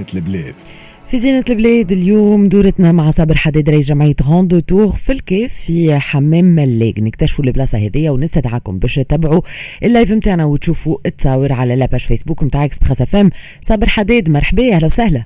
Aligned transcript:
زينة 0.00 0.24
البلاد. 0.26 0.54
في 1.08 1.18
زينة 1.18 1.44
البلاد 1.50 1.92
اليوم 1.92 2.48
دورتنا 2.48 2.92
مع 2.92 3.10
صابر 3.10 3.36
حداد 3.36 3.70
رئيس 3.70 3.88
جمعية 3.88 4.14
غوند 4.22 4.62
تور 4.62 4.92
في 4.92 5.12
الكيف 5.12 5.54
في 5.54 5.98
حمام 5.98 6.44
ملاق 6.44 6.94
نكتشفوا 6.98 7.44
البلاصة 7.44 7.78
هذية 7.78 8.10
ونستدعاكم 8.10 8.78
باش 8.78 8.94
تتبعوا 8.94 9.40
ال 9.82 9.88
live 9.88 10.12
نتاعنا 10.12 10.44
وتشوفوا 10.44 10.98
التصاور 11.06 11.52
على 11.52 11.76
la 11.76 11.84
page 11.84 12.00
Facebook 12.00 12.44
نتاع 12.44 12.64
Express 12.64 13.00
FM 13.00 13.30
صابر 13.60 13.88
حداد 13.88 14.30
مرحبا 14.30 14.74
أهلا 14.74 14.86
وسهلا. 14.86 15.24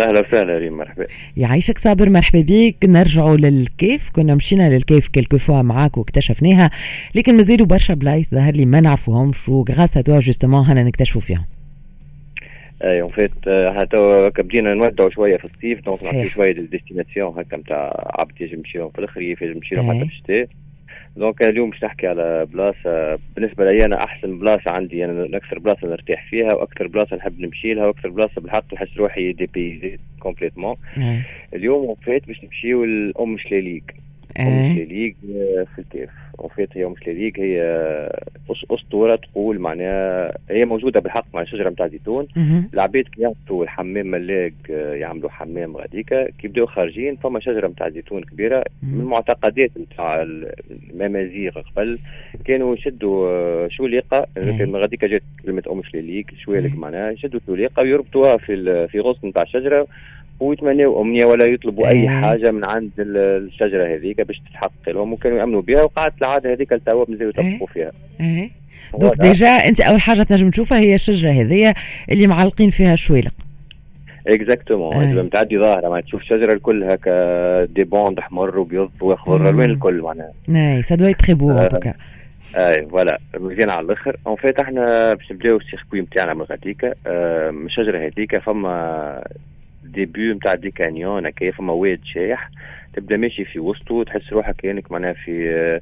أهلا 0.00 0.28
وسهلا 0.28 0.58
ريم 0.58 0.76
مرحبا. 0.76 1.06
يعيشك 1.36 1.78
صابر 1.78 2.10
مرحبا 2.10 2.40
بيك. 2.40 2.76
نرجعوا 2.84 3.36
للكيف. 3.36 4.10
كنا 4.10 4.34
مشينا 4.34 4.70
للكيف 4.70 5.08
quelques 5.08 5.38
fois 5.38 5.62
معاك 5.62 5.98
واكتشفناها 5.98 6.70
لكن 7.14 7.36
مازالوا 7.36 7.66
برشا 7.66 7.94
بلايص 7.94 8.26
ظهر 8.34 8.52
لي 8.52 8.66
ما 8.66 8.80
نعرفوهمش 8.80 9.48
و 9.48 9.55
grâce 9.55 9.92
à 9.92 9.99
toi 9.99 10.20
justement 10.20 10.66
هنا 10.66 10.82
نكتشفوا 10.82 11.20
فيهم. 11.20 11.44
اي 12.84 13.02
en 13.02 13.10
fait 13.10 13.30
حتى 13.68 14.30
بدينا 14.38 14.74
نودعوا 14.74 15.10
شوية 15.10 15.36
في 15.36 15.44
الصيف 15.44 15.80
donc. 15.80 16.04
نعطيو 16.04 16.28
شوية 16.28 16.52
destinations 16.52 17.38
هكا 17.38 17.56
نتاع 17.56 18.12
عبد 18.18 18.40
يجي 18.40 18.54
يمشي 18.54 18.78
لهم 18.78 18.90
في 18.90 18.98
الخريف 18.98 19.42
يجي 19.42 19.52
يمشي 19.52 19.74
لهم 19.74 19.90
إيه. 19.90 19.98
حتى 19.98 20.08
في 20.08 20.14
الشتاء 20.14 20.46
donc 21.16 21.42
اليوم 21.42 21.70
باش 21.70 21.84
نحكي 21.84 22.06
على 22.06 22.46
بلاصة 22.52 23.18
بالنسبة 23.36 23.64
لي 23.64 23.84
أنا 23.84 24.04
أحسن 24.04 24.38
بلاصة 24.38 24.70
عندي 24.70 25.04
أنا 25.04 25.36
أكثر 25.36 25.58
بلاصة 25.58 25.88
نرتاح 25.88 26.26
فيها 26.30 26.54
وأكثر 26.54 26.86
بلاصة 26.86 27.16
نحب 27.16 27.40
نمشي 27.40 27.74
لها 27.74 27.86
وأكثر 27.86 28.08
بلاصة 28.08 28.40
بالحق 28.40 28.74
نحس 28.74 28.96
روحي 28.96 29.32
dépaysé 29.32 29.98
complètement 30.20 30.76
إيه. 30.98 31.26
اليوم 31.54 31.86
en 31.86 31.96
fait 32.04 32.26
باش 32.26 32.44
نمشيو 32.44 32.84
لأم 32.84 33.38
شلاليك 33.38 33.94
ام 34.40 34.46
إيه. 34.46 34.74
شلاليك 34.74 35.16
آه، 35.30 35.66
في 35.74 35.78
الكيف 35.78 36.10
en 36.40 36.48
fait 36.56 36.68
هي 36.76 36.84
ام 36.84 36.94
شلاليك 37.04 37.40
هي 37.40 37.62
أسطورة 38.70 39.16
تقول 39.16 39.58
معناها 39.58 40.38
هي 40.50 40.64
موجودة 40.64 41.00
بالحق 41.00 41.24
مع 41.34 41.44
شجره 41.44 41.70
نتاع 41.70 41.88
زيتون 41.88 42.26
مهم. 42.36 42.70
العباد 42.74 43.04
كي 43.04 43.22
يهبطوا 43.22 43.64
الحمام 43.64 44.06
ملاق 44.06 44.52
آه، 44.70 44.94
يعملوا 44.94 45.30
حمام 45.30 45.76
غاديكا 45.76 46.24
كي 46.24 46.46
يبداو 46.46 46.66
خارجين 46.66 47.16
فما 47.16 47.40
شجرة 47.40 47.68
نتاع 47.68 47.88
زيتون 47.88 48.22
كبيرة 48.22 48.64
من. 48.82 49.00
المعتقدات 49.00 49.70
نتاع 49.78 50.22
الامازيغ 50.22 51.52
قبل 51.60 51.98
كانوا 52.44 52.74
يشدوا 52.74 53.28
آه، 53.28 53.68
شوليقه 53.68 54.26
إيه. 54.36 54.64
غاديكا 54.64 55.06
جات 55.06 55.22
كلمة 55.44 55.62
أم 55.70 55.82
شلاليك 55.82 56.34
شوالك 56.38 56.72
إيه. 56.72 56.78
معناها 56.78 57.10
يشدوا 57.10 57.40
شوليقه 57.46 57.82
ويربطوها 57.82 58.36
في 58.36 58.88
في 58.88 59.00
غصن 59.00 59.28
نتاع 59.28 59.42
الشجرة 59.42 59.86
ويتمنوا 60.40 61.02
أمنية 61.02 61.24
ولا 61.24 61.44
يطلبوا 61.46 61.88
أي 61.88 62.00
إيه. 62.02 62.08
حاجة 62.08 62.50
من 62.50 62.64
عند 62.64 62.90
ال- 62.98 63.16
الشجرة 63.46 63.94
هذيك 63.96 64.20
باش 64.20 64.40
تتحقق 64.50 64.88
لهم 64.88 65.12
وكانوا 65.12 65.38
يأمنوا 65.38 65.62
بها 65.62 65.82
وقعدت 65.82 66.14
العادة 66.22 66.52
هذيك 66.52 66.72
لتوا 66.72 67.04
مازالوا 67.08 67.32
إيه. 67.38 67.46
يطبقوا 67.46 67.66
فيها 67.66 67.90
إيه 68.20 68.50
donc. 68.98 69.16
déjà 69.20 69.48
أنت 69.48 69.80
أول 69.80 70.00
حاجة 70.00 70.22
تنجم 70.22 70.50
تشوفها 70.50 70.78
هي 70.78 70.94
الشجرة 70.94 71.30
هذيا 71.30 71.74
اللي 72.12 72.26
معلقين 72.26 72.70
فيها 72.70 72.96
شويلق 72.96 73.34
exactement. 74.26 74.96
إذا 74.96 75.22
متعدي 75.22 75.58
ظاهرة 75.58 75.88
ما 75.88 76.00
تشوف 76.00 76.22
شجره 76.22 76.52
الكل 76.52 76.84
هكا 76.84 77.64
des 77.64 77.84
bandes 77.84 78.18
احمر 78.18 78.58
وبيض 78.58 78.90
وأخضر. 79.00 79.50
الوان 79.50 79.70
الكل 79.70 80.00
معناها 80.02 80.32
اي 80.76 80.82
ça 80.82 80.94
doit 80.94 81.12
être 81.12 81.34
beau 81.34 81.50
en 81.50 81.56
آه. 81.58 81.66
tout 81.66 81.82
cas 81.82 81.94
اي 82.56 82.86
voilà 82.86 83.18
مزيان 83.40 83.70
على 83.70 83.80
الآخر 83.86 84.16
en 84.26 84.36
fait 84.36 84.60
إحنا 84.60 85.14
باش 85.14 85.32
نبداو 85.32 85.56
ال 85.56 85.61
circuit 85.61 86.00
نتاعنا 86.00 86.34
من 86.34 86.42
غاديكا 86.42 86.94
آه، 87.06 87.50
من 87.50 87.66
الشجرة 87.66 87.98
هذيك 88.06 88.38
فما 88.38 89.24
début 89.94 90.32
نتاع 90.32 90.54
des 90.54 90.70
canyons 90.70 91.26
هكايا 91.26 91.50
فما 91.50 91.72
واد 91.72 92.00
شايح 92.04 92.50
تبدا 92.94 93.16
ماشي 93.16 93.44
في 93.44 93.58
وسطه 93.58 94.04
تحس 94.04 94.32
روحك 94.32 94.56
كانك 94.56 94.92
معناها 94.92 95.12
في 95.12 95.80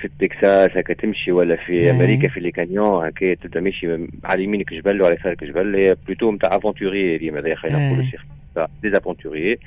في 0.00 0.04
التكساس 0.04 0.70
هكا 0.76 0.94
تمشي 0.94 1.32
ولا 1.32 1.56
في 1.56 1.72
أي. 1.74 1.90
أمريكا 1.90 2.28
في 2.28 2.40
les 2.40 2.50
canyons 2.50 3.06
هكا 3.06 3.34
تبدا 3.34 3.60
ماشي 3.60 3.98
على 4.24 4.44
يمينك 4.44 4.74
جبل 4.74 5.02
وعلى 5.02 5.16
يسارك 5.20 5.44
جبل 5.44 5.76
هي 5.76 5.96
plutôt 6.06 6.32
نتاع 6.32 6.56
aventuriers 6.56 7.18
ديما 7.18 7.38
هذا 7.40 7.54
خلينا. 7.54 7.88
نقولوا 7.88 8.04
circuit 8.82 9.58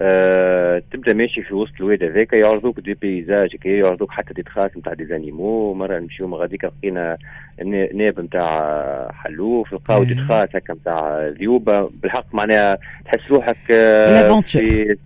آه، 0.00 0.82
تبدأ 0.92 1.14
ماشي 1.14 1.42
في 1.42 1.54
وسط 1.54 1.72
الواد 1.80 2.02
هذاك 2.02 2.32
يعرضوك 2.32 2.80
des 2.80 2.94
paysages 2.94 3.56
كي 3.56 3.78
يعرضوك 3.78 4.10
حتى 4.10 4.34
des 4.34 4.42
traces 4.42 4.76
نتاع 4.76 4.92
des 4.94 5.04
animaux 5.04 5.74
مرة 5.74 5.98
نمشيو 5.98 6.36
غاديك 6.36 6.64
لقينا 6.64 7.18
نا- 7.64 7.92
ناب 7.92 8.20
نتاع 8.20 9.10
حلوف 9.12 9.72
لقاو 9.74 10.04
des. 10.04 10.14
traces 10.14 10.48
هكا 10.56 10.74
نتاع 10.74 11.28
ذيوبة 11.28 11.88
بالحق 12.02 12.34
معناها 12.34 12.78
تحس 13.04 13.30
روحك 13.30 13.56
آه،. 13.72 14.40
في 14.40 14.96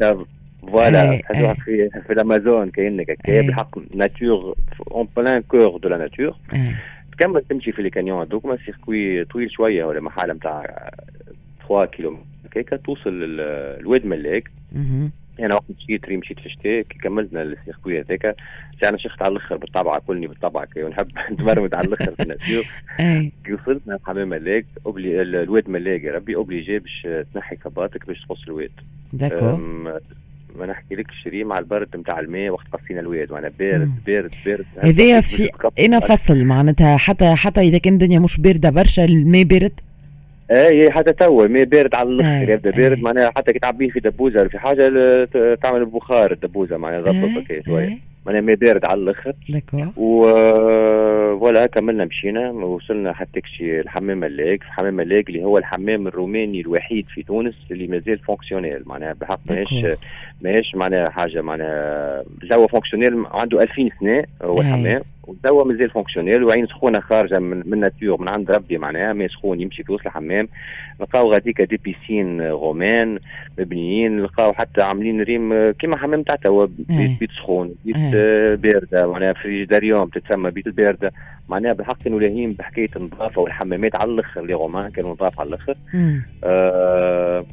voilà 0.73 1.17
تحس. 1.21 1.43
روحك 1.43 1.61
في 1.63 1.91
في 2.07 2.13
الأمازون 2.13 2.71
كأنك 2.71 3.11
هكا 3.11 3.33
أي. 3.33 3.47
بالحق 3.47 3.79
nature 3.97 4.55
en 4.91 5.09
plein 5.17 5.43
cœur 5.43 5.77
de 5.79 5.89
la 5.89 5.97
nature. 5.97 6.37
تكمل 7.13 7.43
تمشي 7.51 7.73
في 7.73 7.83
les 7.83 7.91
canyons 7.91 8.21
هذوك 8.27 8.47
ما 8.47 8.59
circuit 8.67 9.25
طويل 9.25 9.51
شوية 9.51 9.85
ولا 9.85 10.01
محل 10.01 10.31
نتاع 10.31 10.91
3 11.69 11.85
كيلومتر 11.91 12.23
هكاك 12.57 12.81
توصل 12.85 13.11
الواد 13.41 14.07
ملاك. 14.07 14.51
أنا 15.41 15.55
وقت 15.55 15.65
مشيت 15.79 16.05
ريم 16.05 16.17
مشيت 16.17 16.41
في 16.41 16.47
الشتاء 16.47 16.83
كي 16.83 16.99
كملنا 16.99 17.43
ال 17.43 17.50
circuit 17.50 18.01
هذاك 18.01 18.37
أنا 18.85 18.99
شخت 18.99 19.23
على 19.23 19.33
الأخر 19.33 19.57
بالطبعه 19.57 20.01
كلني 20.07 20.27
بالطبعه 20.27 20.65
كي 20.67 20.83
ونحب 20.83 21.07
نتمرمد 21.33 21.75
على 21.75 21.89
الأخر 21.89 22.11
في 22.15 22.23
ال 22.23 22.29
nature 22.29 22.65
اي 23.01 23.33
كي 23.45 23.53
وصلنا 23.53 23.99
حمام 24.07 24.29
ملاك 24.29 24.67
الواد 24.87 25.71
ملاك 25.71 26.05
يا 26.05 26.13
ربي 26.13 26.37
obligé 26.37 26.79
باش 26.79 27.09
تنحي 27.35 27.57
صباطك 27.57 28.07
باش 28.07 28.21
تقص 28.21 28.43
الواد. 28.49 28.71
d'accord. 29.13 29.57
ما 30.57 30.67
نحكي 30.67 30.95
لكش 30.95 31.27
ريم 31.27 31.47
مع 31.47 31.59
البرد 31.59 31.97
نتاع 31.97 32.21
الماء 32.21 32.51
وقت 32.51 32.67
قصينا 32.73 33.01
الواد 33.01 33.33
وأنا 33.33 33.53
بارد. 33.59 33.93
بارد 34.07 34.35
بارد. 34.47 34.65
هذايا 34.79 35.21
في 35.21 35.51
أنا 35.79 36.01
فصل 36.01 36.45
معناتها 36.45 36.97
حتى 36.97 37.35
حتى 37.35 37.61
إذا 37.61 37.79
كان 37.79 37.93
الدنيا 37.93 38.19
مش 38.19 38.41
باردة 38.41 38.71
برشا 38.71 39.05
الماء 39.05 39.45
بارد. 39.45 39.81
اي 40.51 40.91
حتى 40.91 41.13
توا 41.13 41.45
الماء 41.45 41.65
بارد 41.65 41.95
على 41.95 42.09
الآخر 42.09 42.53
يبدأ 42.53 42.71
بارد 42.71 42.97
أي. 42.97 43.03
معناها 43.03 43.31
حتى 43.37 43.53
كي 43.53 43.59
تعبيه 43.59 43.91
في 43.91 44.01
دبوزة 44.01 44.41
ولا 44.41 44.49
في 44.49 44.59
حاجة 44.59 44.89
تعمل 45.55 45.85
بخار 45.85 46.33
الدبوزة 46.33 46.77
معناها 46.77 47.01
ضبط 47.01 47.15
هكا 47.15 47.63
شوية 47.67 47.85
إيه. 47.85 47.99
معناها 48.27 48.41
ماء 48.41 48.55
بارد 48.55 48.85
على 48.85 49.01
الآخر 49.01 49.33
و 49.97 50.27
voilà 51.39 51.67
كملنا 51.67 52.05
مشينا 52.05 52.51
وصلنا 52.51 53.13
حتى 53.13 53.41
كشي 53.41 53.81
الحمام 53.81 54.19
ملاك 54.19 54.61
حمام 54.63 54.95
ملاك 54.95 55.29
اللي 55.29 55.45
هو 55.45 55.59
الحمام 55.59 56.07
الروماني 56.07 56.61
الوحيد 56.61 57.07
في 57.15 57.23
تونس 57.23 57.55
اللي 57.71 57.87
مازال 57.87 58.19
fonctionnel 58.19 58.83
معناها 58.87 59.13
بحق 59.21 59.41
ماهيش. 59.51 59.99
ماهيش 60.43 60.75
معناها 60.75 61.11
حاجة 61.11 61.43
معناها 61.43 62.25
توا 62.51 62.67
fonctionnel 62.67 63.25
عنده 63.33 63.63
2000 63.63 63.89
سنة 64.01 64.25
هو. 64.43 64.61
الحمام 64.61 65.03
وتوا 65.27 65.65
مازال 65.65 65.91
fonctionnel 65.91 66.45
وعين 66.45 66.67
سخونة 66.67 67.01
خارجة 67.01 67.39
من 67.39 67.63
من 67.67 67.81
nature 67.81 68.21
من 68.21 68.29
عند 68.29 68.51
ربي 68.51 68.79
معناها 68.79 69.13
ماء 69.13 69.29
سخون 69.29 69.61
يمشي 69.61 69.83
في 69.85 69.93
وسط 69.93 70.07
الحمام 70.07 70.49
لقاو 71.01 71.33
غاديكا 71.33 71.65
des 71.65 71.77
piscines 71.85 72.43
romaines 72.43 73.19
مبنيين 73.59 74.21
لقاو 74.23 74.53
حتى 74.53 74.83
عاملين 74.83 75.21
ريم 75.23 75.71
كيما 75.71 75.97
حمام 75.97 76.23
تاع 76.23 76.35
توا. 76.35 76.67
بيت, 76.79 77.19
بيت 77.21 77.31
سخون 77.31 77.75
بيت 77.85 77.97
أي. 77.97 78.11
آه، 78.15 78.55
بارده 78.55 79.07
معناها 79.13 79.33
frigidarium 79.33 80.09
تتسمى 80.09 80.51
بيت 80.51 80.67
البارده 80.67 81.13
معناها 81.49 81.73
بالحق 81.73 82.03
كانوا 82.03 82.21
لاهين 82.21 82.49
بحكاية 82.51 82.89
النظافة 82.97 83.41
والحمامات 83.41 83.97
على 83.97 84.11
الأخر 84.11 84.45
les 84.45 84.53
Romains 84.55 84.91
كانوا 84.91 85.11
نظاف 85.13 85.41
على 85.41 85.49
الأخر 85.49 85.75
مم. 85.95 86.23
آه 86.45 87.45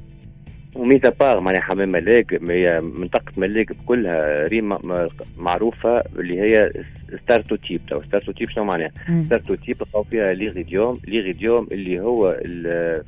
و 0.76 0.84
mis 0.84 1.10
à 1.20 1.24
part 1.24 1.40
معناها 1.40 1.62
حمام 1.62 1.90
ملاق 1.90 2.26
هي 2.50 2.82
منطقة 2.82 3.32
ملاق 3.38 3.66
بكلها 3.84 4.48
ريم 4.48 4.70
م- 4.70 5.08
معروفة 5.38 6.04
اللي 6.20 6.40
هي 6.42 6.72
stratotype 7.24 7.82
تو 7.90 8.02
stratotype 8.04 8.50
شنو 8.50 8.64
معناها؟ 8.64 8.92
مم. 9.10 9.24
stratotype 9.26 9.76
لقاو 9.82 10.04
فيها 10.04 10.34
l'iridium 10.34 11.00
l'iridium 11.08 11.68
اللي 11.72 12.00
هو 12.00 12.38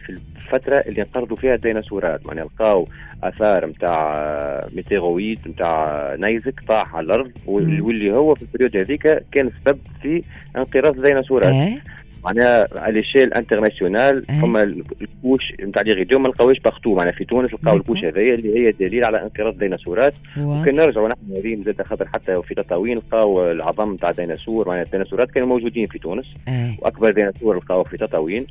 في 0.05 0.09
الفترة 0.09 0.75
اللي 0.75 1.01
انقرضوا 1.01 1.37
فيها 1.37 1.55
الديناصورات 1.55 2.25
معناها 2.25 2.45
لقاو 2.45 2.87
آثار 3.23 3.65
نتاع 3.65 4.67
météoroïde 4.75 5.39
نتاع 5.47 6.15
نيزك 6.19 6.59
طاح 6.67 6.95
على 6.95 7.05
الأرض. 7.05 7.31
واللي 7.45 8.13
هو 8.13 8.35
في 8.35 8.41
ال 8.41 8.46
période 8.46 8.77
هذيك 8.77 9.23
كان 9.31 9.49
سبب 9.65 9.79
في 10.01 10.23
انقراض 10.57 10.97
الديناصورات 10.97 11.53
اي 11.53 11.79
معناها 12.23 12.67
على 12.75 12.93
l'échelle 12.93 13.33
internationale. 13.33 14.25
فما 14.25 14.63
ال 14.63 14.76
couche 14.76 15.53
نتاع 15.63 15.81
l'iridium 15.81 16.23
ما 16.23 16.27
لقاوش 16.27 16.59
partout 16.59 16.95
معناها 16.95 17.13
في 17.13 17.25
تونس 17.25 17.53
لقاو 17.53 17.77
ديكور. 17.77 17.95
ال 17.95 17.97
couche 17.97 18.05
هذايا 18.05 18.33
اللي 18.33 18.59
هي 18.59 18.71
دليل 18.71 19.05
على 19.05 19.21
انقراض 19.21 19.53
الديناصورات. 19.53 20.13
هو 20.37 20.63
كان 20.63 20.75
نرجعوا 20.75 21.07
نحن 21.07 21.41
ريم 21.43 21.63
زاد 21.63 21.81
خاطر 21.81 22.07
حتى 22.07 22.41
في 22.47 22.55
تطاوين 22.55 22.97
لقاو 22.97 23.51
العظم 23.51 23.93
نتاع 23.93 24.11
ديناصور 24.11 24.67
معناها 24.67 24.83
الديناصورات 24.83 25.31
كانوا 25.31 25.47
موجودين 25.47 25.85
في 25.85 25.99
تونس. 25.99 26.25
اي 26.47 26.77
وأكبر 26.79 27.11
ديناصور 27.11 27.57
لقاوه 27.57 27.83
في 27.83 27.97
تطاوين. 27.97 28.45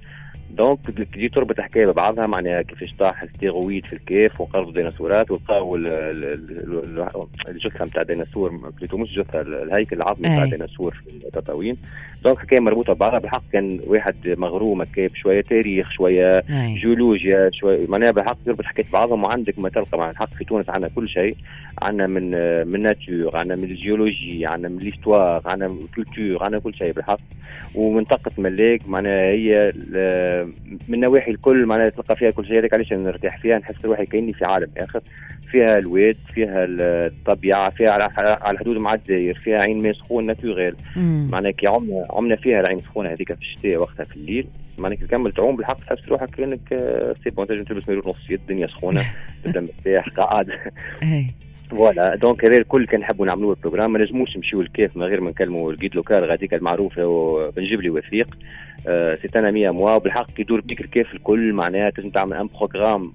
donc 0.56 0.78
دي 1.14 1.28
تربط 1.28 1.60
حكايه 1.60 1.86
ببعضها 1.86 2.26
معناها 2.26 2.62
كيفاش 2.62 2.94
طاح 2.98 3.22
l'astéroïde 3.22 3.86
في 3.86 3.92
الكيف 3.92 4.40
وانقرضوا 4.40 4.68
الديناصورات 4.70 5.30
ولقاو 5.30 5.76
ال- 5.76 5.86
ال- 5.86 6.24
ال- 6.24 6.98
ال- 6.98 7.26
الجثه 7.48 7.84
نتاع 7.86 8.02
الديناصور 8.02 8.56
plutôt 8.78 8.96
مش 8.96 9.14
جثه 9.18 9.40
الهيكل 9.40 9.96
العظمي 9.96 10.20
نتاع 10.28 10.38
أي. 10.38 10.44
الديناصور 10.44 10.94
في 10.94 11.26
التطاوين. 11.26 11.76
donc 12.24 12.38
حكاية 12.38 12.60
مربوطة 12.60 12.92
ببعضها. 12.92 13.18
بالحق 13.18 13.42
كان 13.52 13.80
واحد 13.86 14.14
مغروم 14.26 14.82
هكا 14.82 15.06
بشوية 15.06 15.40
تاريخ 15.40 15.90
شوية 15.90 16.38
اي 16.50 16.74
جيولوجيا 16.74 17.50
شوي 17.52 17.86
معناها 17.86 18.10
بالحق 18.10 18.36
تربط 18.46 18.64
حكايه 18.64 18.86
بعضهم 18.92 19.24
وعندك 19.24 19.58
ما 19.58 19.68
تلقى. 19.68 19.98
مع 19.98 20.10
الحق 20.10 20.28
في 20.28 20.44
تونس 20.44 20.68
عندنا 20.70 20.90
كل 20.94 21.08
شيء. 21.08 21.34
عندنا 21.82 22.06
من 22.06 22.30
من 22.68 22.80
nature 22.80 23.36
عندنا 23.36 23.56
من 23.56 23.64
الجيولوجي 23.64 24.46
عندنا 24.46 24.68
من 24.68 24.78
l'histoire 24.78 25.42
عندنا 25.46 25.68
من 25.68 25.78
ال 25.78 25.86
culture 25.86 26.42
عندنا 26.44 26.60
كل 26.60 26.74
شيء 26.74 26.92
بالحق. 26.92 27.20
ومنطقة 27.74 28.30
ملاك 28.38 28.88
معناها 28.88 29.32
هي 29.32 29.72
من 30.88 30.94
النواحي 30.94 31.30
الكل 31.30 31.66
معناها 31.66 31.88
تلقى 31.88 32.16
فيها 32.16 32.30
كل 32.30 32.46
شيء 32.46 32.58
هذاك 32.58 32.74
علاش 32.74 32.92
نرتاح 32.92 33.38
فيها؟ 33.38 33.58
نحس 33.58 33.84
روحي 33.84 34.06
كأني 34.06 34.32
في 34.32 34.44
عالم 34.44 34.68
آخر. 34.76 35.00
فيها 35.50 35.78
الواد 35.78 36.16
فيها 36.34 36.66
الطبيعة 36.68 37.70
فيها 37.70 37.90
على 37.90 38.52
الحدود 38.52 38.76
مع 38.76 38.94
الجزائر 38.94 39.34
فيها 39.34 39.58
عين 39.58 39.82
ماء 39.82 39.92
سخون 39.92 40.26
naturelle 40.26 40.74
معناها 41.30 41.50
كي 41.50 41.66
عمنا 41.66 42.06
عمنا 42.10 42.36
فيها 42.36 42.60
العين 42.60 42.78
السخونه 42.78 43.08
هذيك 43.08 43.34
في 43.34 43.40
الشتاء 43.40 43.76
وقتها 43.82 44.04
في 44.04 44.16
الليل 44.16 44.46
معناها 44.78 44.98
كي 44.98 45.06
تكمل 45.06 45.32
تعوم 45.32 45.56
بالحق 45.56 45.76
تحس 45.76 46.08
روحك 46.08 46.30
كأنك 46.30 46.68
c'est 47.24 47.30
bon 47.30 47.46
تنجم 47.46 47.64
تلبس 47.64 47.88
مايو 47.88 48.02
نص 48.06 48.30
الدنيا 48.30 48.66
سخونة 48.66 49.04
تبدا 49.44 49.60
مرتاح 49.60 50.08
قاعد. 50.08 50.50
voilà. 51.70 52.16
donc 52.16 52.44
هذا 52.44 52.56
الكل 52.56 52.86
كان 52.86 53.00
نحبوا 53.00 53.26
نعملوا 53.26 53.54
ال 53.54 53.58
programme 53.58 53.92
ما 53.92 53.98
نجموش 53.98 54.36
نمشيو 54.36 54.60
الكيف 54.60 54.96
من 54.96 55.02
غير 55.02 55.20
ما 55.20 55.30
نكلموا 55.30 55.72
ال 55.72 55.76
guide 55.76 55.94
local. 55.94 56.24
غاديك 56.24 56.54
المعروفه 56.54 57.06
وبنجيب 57.06 57.80
لي 57.82 57.90
وثيق 57.90 58.38
c'est 58.86 59.28
un 59.36 59.70
ami 59.70 59.81
à 59.81 59.84
moi 59.84 59.94
وبالحق 59.94 60.40
يدور 60.40 60.60
بيك 60.60 60.80
الكيف 60.80 61.14
الكل. 61.14 61.52
معناها 61.52 61.90
تنجم 61.90 62.10
تعمل 62.10 62.32
un 62.32 62.48
programme 62.58 63.12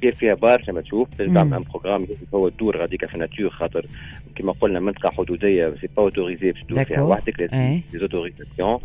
كيف 0.00 0.16
فيها 0.16 0.34
برشا 0.34 0.72
ما 0.72 0.80
تشوف. 0.80 1.08
تنجم 1.18 1.34
تعمل 1.34 1.54
un 1.54 1.62
programme 1.72 2.06
هو 2.34 2.48
تدور 2.48 2.76
غاديك 2.76 3.06
في 3.06 3.14
ال 3.14 3.19
nature 3.19 3.50
خاطر 3.50 3.86
كما 4.34 4.52
قلنا 4.52 4.80
منطقة 4.80 5.10
حدودية. 5.10 5.74
c'est 5.80 5.88
pas 5.96 6.02
autorisé 6.02 6.52
باش 6.52 6.62
تدور 6.62 6.84
فيها 6.84 7.02
وحدك 7.02 7.40
لازم 7.40 7.80
autorisation 8.00 8.78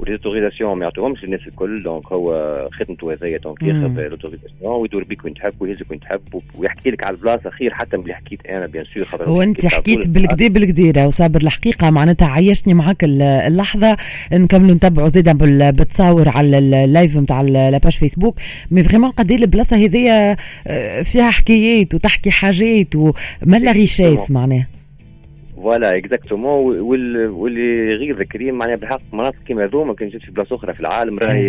و 0.00 0.05
les 0.05 0.18
autorisations 0.18 0.78
ما 0.78 0.84
يعطوهمش 0.84 1.24
للناس 1.24 1.40
الكل 1.46 1.82
donc 1.82 2.12
هو 2.12 2.68
خدمته 2.72 3.12
هذيا 3.12 3.38
donc 3.38 3.62
ياخذ 3.62 4.00
l'autorisation 4.08 4.80
ويدور 4.80 5.04
بيك 5.04 5.24
وين 5.24 5.34
تحب 5.34 5.52
ويهزك 5.60 5.90
وين 5.90 6.00
تحب 6.00 6.20
ويحكي 6.58 6.90
لك 6.90 7.04
على 7.04 7.16
البلاصة 7.16 7.50
خير 7.50 7.74
حتى 7.74 7.96
من 7.96 8.02
اللي 8.02 8.14
حكيت 8.14 8.46
أنا 8.46 8.66
bien 8.66 8.84
sûr 8.84 9.04
خاطر 9.04 9.30
وانت 9.30 9.66
حكيت 9.66 10.08
بالقدا 10.08 10.48
بالقدا 10.48 11.06
وصابر 11.06 11.40
الحقيقة 11.40 11.90
معناتها 11.90 12.28
عيشتني 12.28 12.74
معك 12.74 13.04
اللحظة. 13.04 13.96
نكملوا 14.32 14.74
نتبعوا 14.74 15.08
زيدا 15.08 15.32
بالتصاور 15.32 16.28
على 16.28 16.58
اللايف 16.58 17.16
نتاع 17.16 17.40
la 17.40 17.57
page 17.57 17.92
فيسبوك 17.92 18.38
mais 18.70 18.82
vraiment 18.82 19.10
قد 19.10 19.32
البلاصة 19.32 19.76
هذيا 19.76 20.36
فيها 21.02 21.30
حكايات 21.30 21.94
وتحكي 21.94 22.30
حاجات 22.30 22.96
وملا 22.96 23.72
richesse 23.72 24.30
معناها. 24.30 24.66
voilà 25.62 25.96
exactement 25.96 26.80
واللي 26.80 27.94
غير 27.94 28.18
ذكرين 28.18 28.54
معناها 28.54 28.76
بالحق 28.76 29.00
مناطق 29.12 29.36
كيما 29.46 29.64
هذو 29.64 29.84
ما 29.84 29.94
كانش 29.94 30.16
في 30.16 30.30
بلاصة 30.30 30.56
أخرى 30.56 30.72
في 30.72 30.80
العالم 30.80 31.18
راهي 31.18 31.48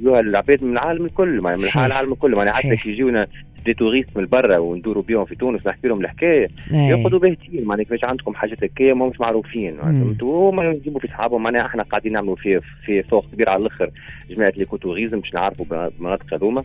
يجوها 0.00 0.20
العباد 0.20 0.64
من 0.64 0.72
العالم 0.72 1.04
الكل 1.04 1.40
معناها 1.40 1.58
من 1.58 1.86
العالم 1.86 2.12
الكل 2.12 2.36
معناها 2.36 2.52
حتى 2.52 2.76
كي 2.76 2.90
يجونا 2.90 3.26
des 3.66 3.74
touristes 3.74 4.16
من 4.16 4.26
برا 4.26 4.58
وندوروا 4.58 5.02
بهم 5.02 5.24
في 5.24 5.34
تونس 5.34 5.66
نحكي 5.66 5.88
لهم 5.88 6.00
الحكاية. 6.00 6.48
ياخذوا 6.70 7.18
باهتين 7.18 7.64
معناها 7.64 7.84
كيفاش 7.84 8.04
عندكم 8.04 8.34
حاجات 8.34 8.64
هكايا 8.64 8.94
ما 8.94 9.06
مش 9.06 9.20
معروفين 9.20 9.76
فهمتوا 9.76 10.50
هما 10.50 10.64
يجيبوا 10.64 11.00
في 11.00 11.08
صحابهم 11.08 11.42
معناها 11.42 11.66
إحنا 11.66 11.82
قاعدين 11.82 12.12
نعملوا 12.12 12.36
في 12.36 12.60
في 12.86 13.02
فوق 13.02 13.26
كبير 13.32 13.48
على 13.50 13.60
الآخر 13.60 13.90
جماعة 14.30 14.52
ليكو 14.56 14.76
توريزم 14.76 15.20
باش 15.20 15.34
نعرفوا 15.34 15.66
المناطق 15.98 16.34
هذوما. 16.34 16.62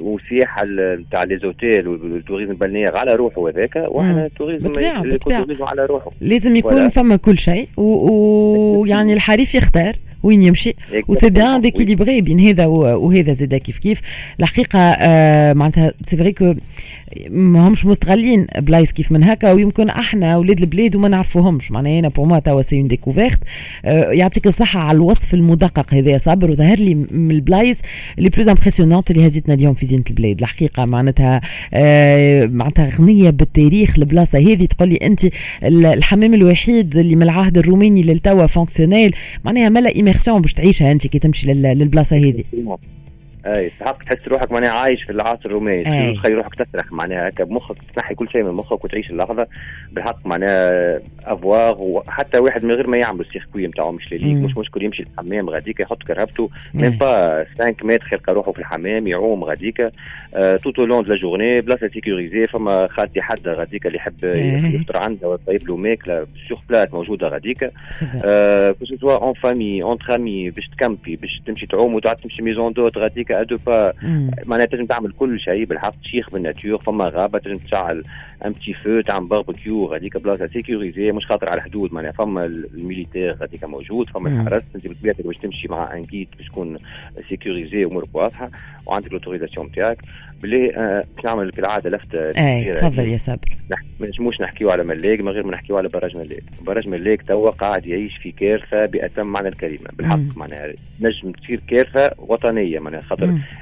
والسياحه 0.00 0.64
نتاع 1.00 1.22
لي 1.22 1.38
زوتيل 1.38 1.88
والتوريزم 1.88 2.50
البلنيير 2.50 2.96
على 2.96 3.14
روحه 3.14 3.48
هذاك 3.48 3.76
وإحنا 3.88 4.26
التوريزم 4.26 5.64
على 5.64 5.86
روحه. 5.86 6.10
لازم 6.20 6.56
يكون 6.56 6.88
فما 6.88 7.16
كل 7.16 7.38
شيء 7.38 7.68
ويعني 7.76 9.12
الحريف 9.18 9.54
يختار 9.54 9.94
وين 10.22 10.42
يمشي. 10.42 10.74
وسي 11.08 11.30
بيان 11.30 11.60
ديكيليبري 11.60 12.20
بين 12.20 12.40
هذا 12.40 12.66
وهذا 12.66 13.32
زاد 13.32 13.54
كيف 13.54 13.78
كيف. 13.78 14.00
الحقيقة 14.40 14.78
آه 14.78 15.52
معناتها 15.60 15.92
سي 16.02 16.16
فري 16.16 16.32
كو 16.32 16.54
ما 17.30 17.68
همش 17.68 17.86
مستغلين 17.86 18.46
بلايص 18.58 18.92
كيف 18.92 19.12
من 19.12 19.24
هكا 19.24 19.52
ويمكن 19.52 19.88
أحنا 19.88 20.36
ولاد 20.36 20.60
البلاد 20.60 20.96
وما 20.96 21.08
نعرفوهمش. 21.08 21.70
معناها 21.70 21.98
أنا 21.98 22.08
بور 22.08 22.26
موا 22.26 22.38
توا 22.38 22.62
سي 22.62 22.76
اون 22.76 22.88
ديكوفيرت 22.88 23.38
يعطيك 23.84 24.46
الصحة 24.46 24.80
على 24.80 24.96
الوصف 24.96 25.34
المدقق 25.34 25.94
هذا 25.94 26.18
صابر 26.18 26.50
وظهر 26.50 26.78
لي 26.78 26.94
من 26.94 27.30
البلايص 27.30 27.80
les 28.18 28.28
plus 28.28 28.48
impressionnantes 28.48 29.10
اللي 29.10 29.26
هزتنا 29.26 29.54
اليوم 29.54 29.74
في 29.74 29.86
زينة 29.86 30.04
البلاد. 30.10 30.40
الحقيقة 30.40 30.84
معناتها 30.84 31.40
آه 31.74 32.46
معناتها 32.46 32.90
غنية 32.98 33.30
بالتاريخ. 33.30 33.98
البلاصة 33.98 34.38
هذه 34.38 34.64
تقول 34.64 34.88
لي 34.88 34.96
أنت 34.96 35.20
الحمام 35.64 36.34
الوحيد 36.34 36.96
اللي 36.96 37.16
من 37.16 37.22
العهد 37.22 37.58
الروماني 37.58 38.02
للتوا 38.02 38.46
fonctionnel 38.46 39.14
معناها 39.44 39.68
ملا 39.68 39.94
immersion 39.94 40.42
باش 40.42 40.54
تعيشها 40.54 40.92
أنت 40.92 41.06
كي 41.06 41.18
تمشي 41.18 41.52
للبلاصة 41.52 42.16
هذه. 42.16 42.44
اي 43.46 43.70
تحق 43.80 44.02
تحس 44.02 44.28
روحك 44.28 44.52
معناها 44.52 44.70
عايش 44.70 45.02
في 45.02 45.12
العصر 45.12 45.40
الروماني 45.46 46.14
تخيل 46.14 46.34
روحك 46.34 46.54
تسرح 46.54 46.92
معناها. 46.92 47.28
هكا 47.28 47.44
بمخك 47.44 47.76
تنحي 47.94 48.14
كل 48.14 48.28
شيء 48.28 48.42
من 48.42 48.50
مخك 48.50 48.84
وتعيش 48.84 49.10
اللحظة 49.10 49.46
بالحق 49.92 50.26
معناها 50.26 51.00
أفواغ 51.24 51.82
وحتى 51.82 52.38
واحد 52.38 52.64
من 52.64 52.72
غير 52.72 52.86
ما 52.86 52.96
يعمل 52.96 53.20
السيركوي 53.20 53.66
نتاعو 53.66 53.92
مش 53.92 54.12
ليك 54.12 54.22
مش 54.22 54.56
مشكل 54.56 54.82
يمشي 54.82 55.02
الحمام 55.02 55.50
غاديك 55.50 55.80
يحط 55.80 56.02
كرهبته. 56.02 56.50
ميم 56.74 56.90
با 56.90 57.44
5 57.44 57.74
متر 57.82 58.08
يلقى 58.12 58.34
روحه 58.34 58.52
في 58.52 58.58
الحمام 58.58 59.06
يعوم 59.06 59.44
غاديك. 59.44 59.90
توتو 60.62 60.84
لون 60.84 61.04
لا 61.04 61.16
جورني 61.16 61.60
بلاصه 61.60 61.88
سيكوريزي 61.88 62.46
فما 62.46 62.88
خالتي 62.90 63.22
حد 63.22 63.48
غاديك 63.48 63.86
اللي 63.86 63.96
يحب 63.96 64.24
يفطر 64.74 64.96
عندها 64.96 65.28
ويطيب 65.28 65.68
له 65.68 65.76
ماكله 65.76 66.26
سيغ 66.48 66.58
بلات 66.68 66.94
موجودة 66.94 67.28
غاديك. 67.28 67.70
كو 68.78 68.84
سوا 69.00 69.16
اون 69.16 69.34
فامي 69.34 69.82
اونتر 69.82 70.14
امي 70.14 70.50
باش 70.50 70.68
تكمبي 70.68 71.16
باش 71.16 71.42
تمشي 71.46 71.66
تعوم 71.66 71.94
وتعد 71.94 72.16
تمشي 72.16 72.42
ميزون 72.42 72.72
دوت 72.72 72.98
غاديك. 72.98 73.30
ا 73.40 73.44
دو 73.44 73.56
با 73.66 73.92
معناها 74.46 74.66
تنجم 74.66 74.86
تعمل 74.86 75.12
كل 75.12 75.40
شيء 75.40 75.64
بالحق 75.64 75.94
تشيخ 76.02 76.30
بالناتور 76.30 76.78
فما 76.78 77.08
غابة 77.08 77.38
تنجم 77.38 77.58
تشعل 77.58 78.02
un 78.44 78.52
petit 78.52 78.74
feu 78.74 79.00
تعمل 79.00 79.26
باربيكيو 79.28 79.84
غاديك 79.86 80.16
بلاصة 80.16 80.46
sécurisée 80.46 81.12
مش 81.12 81.26
خاطر 81.26 81.48
على 81.48 81.58
الحدود 81.58 81.92
معناها 81.92 82.12
فما 82.12 82.44
ال 82.44 82.53
militaire 82.53 83.34
غاديك 83.34 83.64
موجود 83.64 84.10
فما 84.10 84.28
الحرس 84.42 84.62
انت 84.74 84.88
بطبيعتك 84.88 85.26
باش 85.26 85.36
تمشي 85.36 85.68
مع 85.68 85.96
un 85.96 86.02
guide 86.02 86.28
باش 86.38 86.46
تكون 86.46 86.78
sécurisé 87.28 87.84
امورك 87.84 88.08
واضحة 88.14 88.50
وعندك 88.86 89.12
l'autorisation 89.12 89.66
نتاعك 89.66 89.98
بلي 90.42 90.76
آه 90.76 91.04
باش 91.16 91.24
نعمل 91.24 91.50
كالعاده 91.50 91.90
لفته 91.90 92.18
اي 92.18 92.70
تفضل 92.70 93.08
يا 93.08 93.16
صابر 93.16 93.48
ما 94.00 94.06
نجموش 94.06 94.40
نحكيو 94.40 94.70
على 94.70 94.84
ملاك 94.84 95.20
من 95.20 95.28
غير 95.28 95.46
ما 95.46 95.52
نحكيو 95.52 95.78
على 95.78 95.88
barrage 95.88 96.16
ملاك 96.16 96.42
barrage 96.66 96.88
ملاك 96.88 97.22
توا 97.22 97.50
قاعد 97.50 97.86
يعيش 97.86 98.16
في 98.16 98.32
كارثة 98.32 98.86
بأتم 98.86 99.26
معنى 99.26 99.48
الكلمة 99.48 99.90
بالحق 99.98 100.36
معناها. 100.36 100.72
نجم 101.00 101.32
تصير 101.32 101.60
كارثة 101.68 102.10
وطنية 102.18 102.78
معناها 102.78 103.00
خاطر 103.00 103.19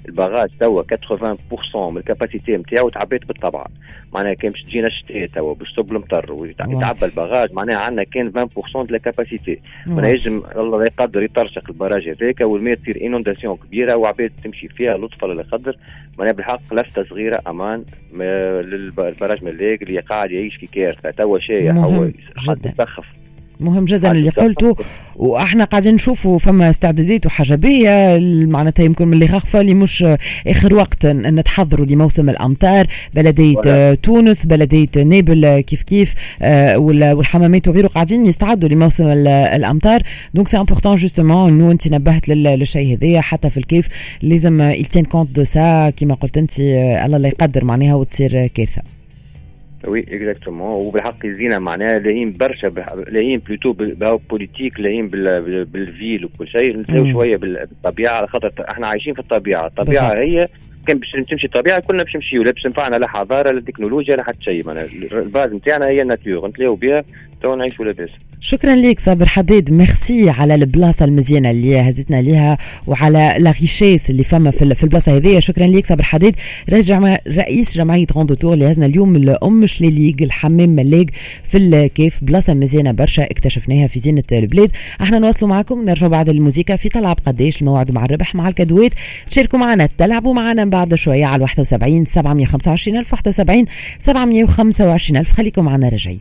ال 0.08 0.13
barrage 0.13 0.48
توا 0.60 0.82
80% 0.82 1.90
من 1.90 1.96
ال 1.96 2.03
capacité 2.03 2.56
نتاعو 2.56 2.88
تعبيت 2.88 3.26
بالطبع. 3.26 3.66
معناها 4.14 4.34
كان 4.34 4.52
باش 4.52 4.62
تجينا 4.62 4.86
الشتاء 4.86 5.26
توا 5.26 5.54
باش 5.54 5.72
تصب 5.72 5.92
المطر 5.92 6.32
ويتعبى 6.32 7.06
ال 7.06 7.12
barrage 7.12 7.52
معناها 7.52 7.76
عندنا 7.76 8.04
كان 8.04 8.32
20% 8.32 8.86
de 8.86 8.94
ال 8.94 9.02
capacité 9.02 9.60
معناها 9.86 10.10
يجم 10.10 10.42
الله 10.56 10.84
يقدر 10.84 11.22
يطرشق 11.22 11.62
ال 11.68 11.73
barrage 11.73 12.08
هذاك 12.08 12.40
والماء 12.40 12.74
تصير 12.74 13.06
inondation 13.06 13.56
كبيرة 13.56 13.96
وعباد 13.96 14.32
تمشي 14.44 14.68
فيها 14.68 14.96
لطف 14.96 15.24
الله 15.24 15.42
يقدر 15.42 15.76
معناها 16.18 16.32
بالحق 16.32 16.74
لفتة 16.74 17.04
صغيرة 17.04 17.42
أمان 17.46 17.84
لل 18.12 18.42
barrage 18.42 19.44
ملاك 19.44 19.82
اللي 19.82 20.00
قاعد 20.00 20.30
يعيش 20.30 20.56
في 20.56 20.66
كارثة. 20.66 21.10
توا 21.10 21.38
شايح 21.38 21.76
هو 21.76 22.10
تسخف 22.54 23.04
مهم 23.60 23.84
جدا 23.84 24.10
اللي 24.10 24.30
قلته 24.30 24.76
وإحنا 25.16 25.64
قاعدين 25.64 25.94
نشوفوا 25.94 26.38
فما 26.38 26.70
استعدادات 26.70 27.26
وحاجبيه 27.26 28.18
معناتها 28.46 28.84
يمكن 28.84 29.08
من 29.08 29.12
اللي 29.12 29.28
خاخفه 29.28 29.60
اللي 29.60 29.74
مش 29.74 30.04
آخر 30.46 30.74
وقت 30.74 31.06
نتحضروا 31.06 31.86
لموسم 31.86 32.28
الأمطار. 32.30 32.86
بلدية 33.14 33.94
تونس 33.94 34.46
بلدية 34.46 35.02
نابل 35.04 35.60
كيف 35.60 35.82
كيف 35.82 36.14
والحمامات 36.76 37.68
وغيره 37.68 37.88
قاعدين 37.88 38.26
يستعدوا 38.26 38.68
لموسم 38.68 39.06
الأمطار. 39.06 40.02
دونك 40.34 40.48
سي 40.48 40.58
امبورتون 40.58 40.94
جوستومون 40.94 41.52
إنه 41.52 41.70
أنت 41.70 41.88
نبهت 41.88 42.28
للشيء 42.28 42.96
هذايا 42.96 43.20
حتى 43.20 43.50
في 43.50 43.58
الكيف 43.58 43.88
لازم 44.22 44.60
يلتين 44.60 45.04
كونت 45.04 45.36
دو 45.36 45.44
سا 45.44 45.90
كيما 45.90 46.14
قلت 46.14 46.38
أنت 46.38 46.60
الله 46.60 47.18
لا 47.18 47.28
يقدر 47.28 47.64
معناها 47.64 47.94
وتصير 47.94 48.46
كارثة. 48.46 48.82
وي 49.86 50.00
اكزاكتومون 50.00 50.74
وبالحق 50.78 51.26
يزينا 51.26 51.58
معناها 51.58 51.98
لاهين 51.98 52.36
برشا 52.36 52.66
لاهين 53.08 53.38
بلوتو 53.38 53.72
بوليتيك 54.30 54.80
لاهين 54.80 55.08
بالفيل 55.08 56.24
وكل 56.24 56.48
شيء. 56.48 56.76
نساو 56.76 57.10
شوية 57.10 57.36
بالطبيعة 57.36 58.12
على 58.12 58.26
خاطر 58.26 58.52
إحنا 58.70 58.86
عايشين 58.86 59.14
في 59.14 59.20
الطبيعة. 59.20 59.66
الطبيعة 59.66 60.14
هي 60.24 60.48
كان 60.86 60.98
باش 60.98 61.10
تمشي 61.30 61.46
الطبيعة 61.46 61.80
كلنا 61.80 62.02
باش 62.02 62.16
نمشيو. 62.16 62.42
لا 62.42 62.50
باش 62.50 62.62
تنفعنا 62.62 62.96
لا 62.96 63.08
حضارة 63.08 63.50
لا 63.50 63.60
تكنولوجيا 63.60 64.16
لا 64.16 64.22
حتى 64.22 64.42
شيء. 64.42 64.66
معناها 64.66 64.84
الباز 65.12 65.52
نتاعنا 65.52 65.86
هي 65.86 66.02
الناتور. 66.02 66.48
نتلاقوا 66.48 66.76
بها 66.76 67.04
تو 67.42 67.54
نعيشوا 67.54 67.84
لاباس. 67.84 68.10
شكرا 68.40 68.76
لك 68.76 69.00
صابر 69.00 69.26
حديد. 69.26 69.72
ميرسي 69.72 70.30
على 70.30 70.54
البلاصة 70.54 71.04
المزيانة 71.04 71.50
اللي 71.50 71.80
هزتنا 71.80 72.22
ليها 72.22 72.58
وعلى 72.86 73.34
لا 73.38 73.50
ريشيس 73.50 74.10
اللي 74.10 74.24
فما 74.24 74.50
في 74.50 74.82
البلاصة 74.82 75.16
هذه. 75.16 75.38
شكرا 75.38 75.66
لك 75.66 75.86
صابر 75.86 76.02
حديد. 76.02 76.36
رجع 76.70 77.18
رئيس 77.28 77.76
جمعية 77.76 78.06
روندو 78.16 78.34
تور 78.34 78.54
اللي 78.54 78.70
هزنا 78.70 78.86
اليوم 78.86 79.16
الام 79.16 79.66
شليليق 79.66 80.16
الحمام 80.20 80.68
ملاق 80.68 81.06
في 81.42 81.58
الكيف. 81.58 82.18
بلاصة 82.22 82.54
مزيانة 82.54 82.92
برشا 82.92 83.24
اكتشفناها 83.24 83.86
في 83.86 83.98
زينة 83.98 84.22
البلاد. 84.32 84.70
أحنا 85.02 85.18
نواصلوا 85.18 85.50
معكم. 85.50 85.84
نرجع 85.84 86.06
بعد 86.06 86.28
الموسيقى 86.28 86.78
في 86.78 86.88
تلعب 86.88 87.18
قديش. 87.26 87.60
الموعد 87.60 87.92
مع 87.92 88.04
الربح 88.04 88.34
مع 88.34 88.48
الكادوات 88.48 88.92
تشاركوا 89.30 89.58
معنا. 89.58 89.88
تلعبوا 89.98 90.34
معنا 90.34 90.64
بعد 90.64 90.94
شوية 90.94 91.26
على 91.26 91.42
71 91.42 92.04
725 92.04 92.96
ألف 92.96 93.12
71 93.12 93.64
725 93.98 95.16
ألف. 95.16 95.32
خليكم 95.32 95.64
معنا 95.64 95.88
راجعين. 95.88 96.20